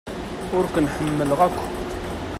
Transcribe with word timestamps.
Ur 0.57 0.65
ken-ḥemmleɣ 0.73 1.31
akk. 1.47 1.57